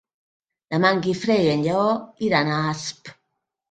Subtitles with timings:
[0.75, 1.87] Demà en Guifré i en Lleó
[2.33, 3.19] iran a Asp.